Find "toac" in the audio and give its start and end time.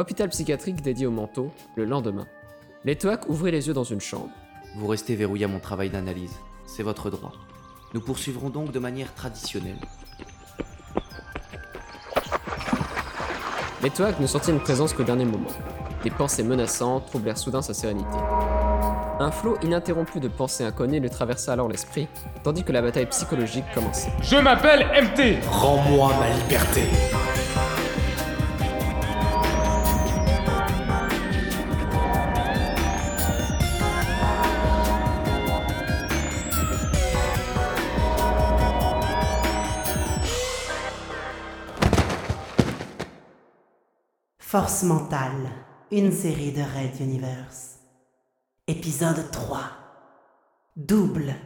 2.96-3.28, 13.90-14.18